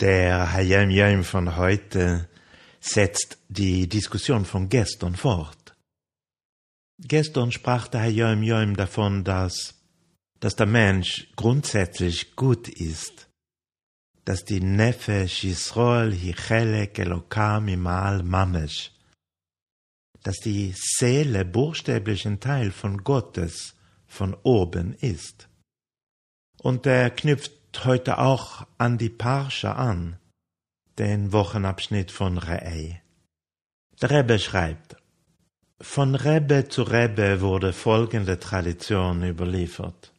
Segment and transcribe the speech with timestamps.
[0.00, 2.26] Der Hayam Yom von heute
[2.80, 5.76] setzt die Diskussion von gestern fort.
[6.98, 9.74] Gestern sprach der Hayam Yom davon, dass,
[10.38, 13.28] dass der Mensch grundsätzlich gut ist,
[14.24, 18.92] dass die Nefesh Yisrael hi chelek Elokam imal mamesh,
[20.22, 23.74] dass die Seele buchstäblich ein Teil von Gottes
[24.06, 25.50] von oben ist.
[26.62, 30.18] Und er knüpft heute auch an die Parsche an,
[30.98, 33.00] den Wochenabschnitt von Re'ei.
[34.00, 34.96] Der Rebbe schreibt,
[35.80, 40.12] von Rebbe zu Rebbe wurde folgende Tradition überliefert.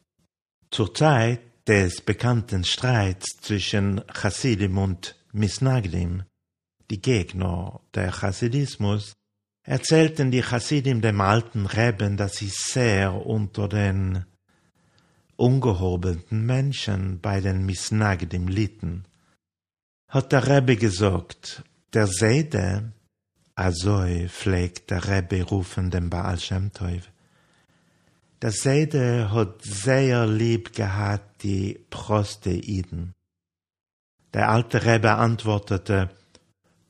[0.70, 6.24] Zur Zeit des bekannten Streits zwischen Chassidim und Misnagdim,
[6.90, 9.12] die Gegner der Chassidismus,
[9.64, 14.24] erzählten die Chassidim dem alten Rebben, dass sie sehr unter den
[15.36, 19.04] ungehobelten Menschen bei den Misnagdim litten.
[20.08, 22.92] Hat der Rebbe gesagt, der Seide,
[23.54, 27.10] Azoi pflegt der Rebbe rufen dem Baal Shem Tov.
[28.40, 33.14] Der Seide hat sehr lieb gehabt die Prosteiden.
[34.34, 36.10] Der alte Rebbe antwortete,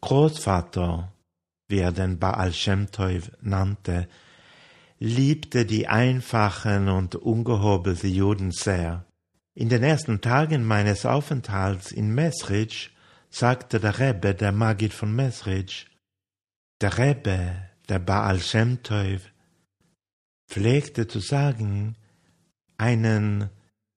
[0.01, 1.13] Großvater,
[1.69, 4.09] wie er den Baal Shem Tov nannte,
[5.03, 9.05] liebte die einfachen und ungehobelten Juden sehr.
[9.53, 12.95] In den ersten Tagen meines Aufenthalts in Mesrich
[13.29, 15.89] sagte der Rebbe, der Magid von Mesrich,
[16.81, 19.23] der Rebbe, der Baal Shem Tov,
[20.49, 21.97] pflegte zu sagen,
[22.79, 23.51] einen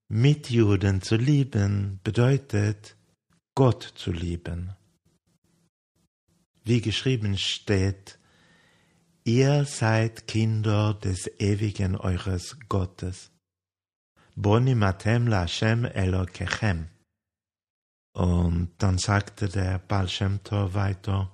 [0.08, 2.96] Mitjuden zu lieben bedeutet,
[3.54, 4.74] Gott zu lieben.
[6.64, 8.18] Wie geschrieben steht,
[9.28, 13.32] Ihr seid Kinder des ewigen eures Gottes.
[14.36, 16.90] Boni matem la Hashem Elokechem.
[18.14, 21.32] Und dann sagte der Baal weiter,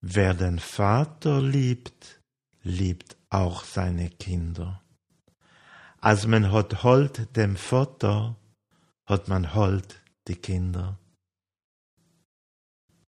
[0.00, 2.22] wer den Vater liebt,
[2.62, 4.82] liebt auch seine Kinder.
[6.00, 8.36] Als man hat Hold dem Vater,
[9.04, 10.98] hat man Hold die Kinder.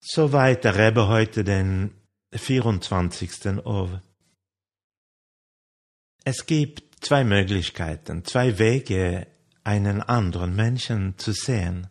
[0.00, 1.94] Soweit der Rebbe heute den
[2.32, 3.64] 24.
[3.64, 4.02] Ove.
[6.24, 9.26] Es gibt zwei Möglichkeiten, zwei Wege,
[9.64, 11.88] einen anderen Menschen zu sehen.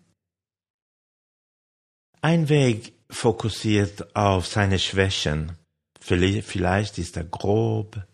[2.21, 5.57] Ein Weg fokussiert auf seine Schwächen.
[5.99, 8.05] Vielleicht ist er grob,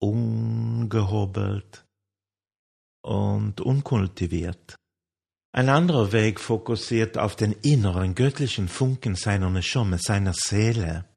[0.00, 1.84] ungehobelt
[3.02, 4.76] und unkultiviert.
[5.52, 11.09] Ein anderer Weg fokussiert auf den inneren göttlichen Funken seiner Neshome, seiner Seele.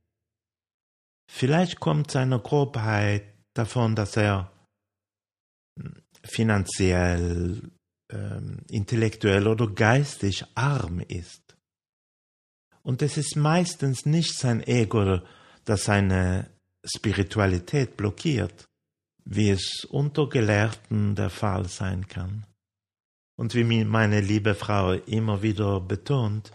[1.36, 3.24] Vielleicht kommt seine Grobheit
[3.56, 4.52] davon, dass er
[6.24, 7.72] finanziell,
[8.12, 11.42] ähm, intellektuell oder geistig arm ist.
[12.84, 15.22] Und es ist meistens nicht sein Ego,
[15.66, 16.52] das seine
[16.86, 18.70] Spiritualität blockiert,
[19.26, 22.46] wie es unter Gelehrten der Fall sein kann.
[23.38, 26.52] Und wie meine liebe Frau immer wieder betont,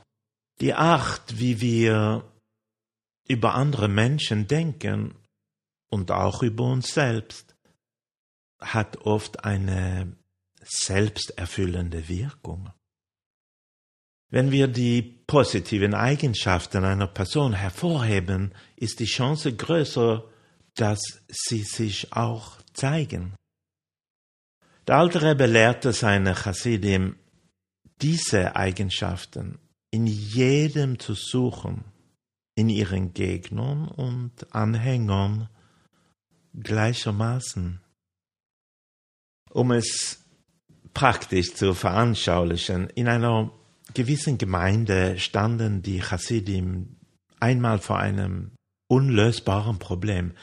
[0.61, 2.23] die Art, wie wir
[3.29, 5.15] über andere Menschen denken
[5.89, 7.55] und auch über uns selbst,
[8.61, 10.17] hat oft eine
[10.63, 12.71] selbsterfüllende Wirkung.
[14.31, 20.25] Wenn wir die positiven Eigenschaften einer Person hervorheben, ist die Chance größer,
[20.75, 23.35] dass sie sich auch zeigen.
[24.87, 27.17] Der alte Rebbe lehrte seine Chassidim,
[28.01, 29.59] diese Eigenschaften
[29.91, 31.85] in jedem zu suchen
[32.59, 35.49] in ihren Gegnern und Anhängern
[36.61, 37.81] gleichermaßen.
[39.51, 40.25] Um es
[40.93, 43.53] praktisch zu veranschaulichen, in einer
[43.95, 46.97] gewissen Gemeinde standen die Chassidim
[47.39, 48.51] einmal vor einem
[48.89, 50.35] unlösbaren Problem.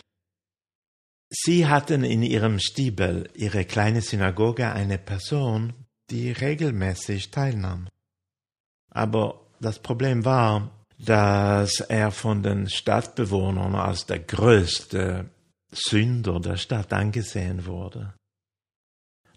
[1.29, 5.73] Sie hatten in ihrem Stiebel, ihre kleine Synagoge, eine Person,
[6.09, 7.89] die regelmäßig teilnahm.
[8.89, 15.29] Aber das Problem war, dass er von den Stadtbewohnern als der größte
[15.71, 18.13] Sünder der Stadt angesehen wurde.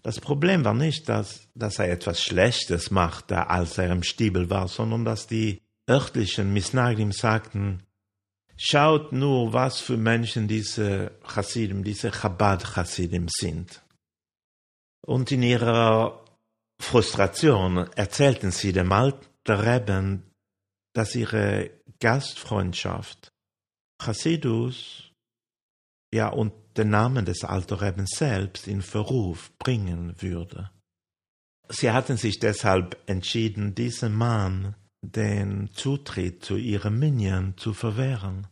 [0.01, 4.67] Das Problem war nicht, dass, dass er etwas Schlechtes machte, als er im Stiebel war,
[4.67, 7.83] sondern dass die örtlichen Misnagdim sagten,
[8.55, 13.81] schaut nur, was für Menschen diese Chassidim, diese Chabad-Chassidim sind.
[15.01, 16.23] Und in ihrer
[16.79, 20.28] Frustration erzählten sie dem alten Rebben,
[20.99, 23.31] dass ihre Gastfreundschaft
[24.03, 25.13] Chassidus
[26.13, 30.71] ja und den Namen des Alten selbst in Verruf bringen würde.
[31.69, 38.47] Sie hatten sich deshalb entschieden, diesen Mann den Zutritt zu ihrem Minion zu verwehren.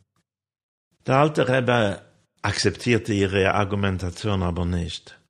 [1.06, 2.00] Der alte Rebbe
[2.40, 5.20] akzeptierte ihre Argumentation aber nicht.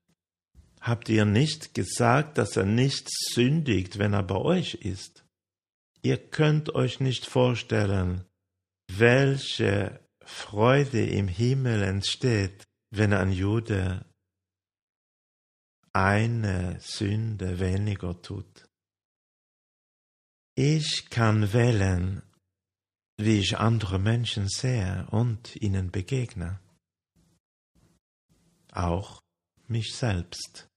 [0.80, 5.24] Habt ihr nicht gesagt, dass er nicht sündigt, wenn er bei euch ist?
[6.02, 8.24] Ihr könnt euch nicht vorstellen,
[8.90, 14.04] welche Freude im Himmel entsteht, wenn ein Jude
[15.92, 18.68] eine Sünde weniger tut.
[20.54, 22.22] Ich kann wählen,
[23.16, 26.60] wie ich andere Menschen sehe und ihnen begegne.
[28.72, 29.22] Auch
[29.66, 30.68] mich selbst.